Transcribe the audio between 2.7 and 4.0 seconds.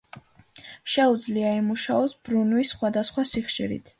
სხვადასხვა სიხშირით.